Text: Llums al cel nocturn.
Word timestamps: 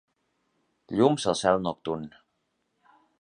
Llums 0.99 1.27
al 1.33 1.37
cel 1.43 1.61
nocturn. 1.67 2.09